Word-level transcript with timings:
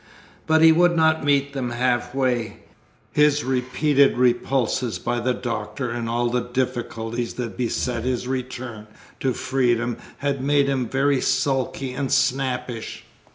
But 0.47 0.63
he 0.63 0.71
would 0.71 0.95
not 0.97 1.23
meet 1.23 1.53
them 1.53 1.69
half 1.69 2.15
way; 2.15 2.61
his 3.11 3.43
repeated 3.43 4.17
repulses 4.17 4.97
by 4.97 5.19
the 5.19 5.35
Doctor 5.35 5.91
and 5.91 6.09
all 6.09 6.27
the 6.31 6.41
difficulties 6.41 7.35
that 7.35 7.55
beset 7.55 8.03
his 8.03 8.27
return 8.27 8.87
to 9.19 9.31
freedom 9.31 9.97
had 10.17 10.41
made 10.43 10.67
him 10.67 10.89
very 10.89 11.21
sulky 11.21 11.91
and 11.93 12.11
snappish. 12.11 13.03